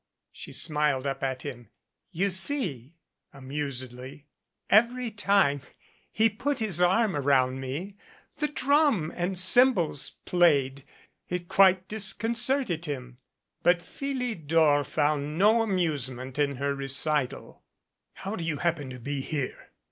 She 0.31 0.51
smiled 0.51 1.05
up 1.05 1.21
at 1.21 1.43
him. 1.43 1.69
"You 2.09 2.31
see," 2.31 2.95
amusedly, 3.31 4.25
"every 4.67 5.11
time 5.11 5.61
he 6.11 6.27
put 6.27 6.57
his 6.57 6.81
arm 6.81 7.15
around 7.15 7.59
me 7.59 7.97
the 8.37 8.47
drum 8.47 9.13
and 9.15 9.37
cymbals 9.37 10.17
played. 10.25 10.85
It 11.29 11.47
quite 11.47 11.87
disconcerted 11.87 12.85
him." 12.85 13.19
But 13.61 13.77
Phili 13.77 14.33
dor 14.33 14.83
found 14.83 15.37
no 15.37 15.61
amusement 15.61 16.39
in 16.39 16.55
her 16.55 16.73
recital. 16.73 17.61
"How 18.13 18.35
do 18.35 18.43
you 18.43 18.57
happen 18.57 18.89
to 18.89 18.99
be 18.99 19.21
here?" 19.21 19.69